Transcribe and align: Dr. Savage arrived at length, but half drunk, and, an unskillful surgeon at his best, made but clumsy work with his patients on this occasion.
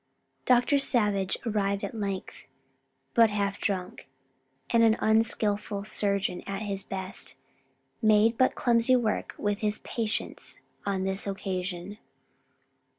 Dr. 0.45 0.79
Savage 0.79 1.37
arrived 1.45 1.83
at 1.83 1.93
length, 1.93 2.47
but 3.13 3.29
half 3.29 3.59
drunk, 3.59 4.07
and, 4.71 4.81
an 4.83 4.97
unskillful 4.99 5.83
surgeon 5.83 6.41
at 6.47 6.63
his 6.63 6.83
best, 6.83 7.35
made 8.01 8.35
but 8.35 8.55
clumsy 8.55 8.95
work 8.95 9.35
with 9.37 9.59
his 9.59 9.77
patients 9.83 10.57
on 10.87 11.03
this 11.03 11.27
occasion. 11.27 11.99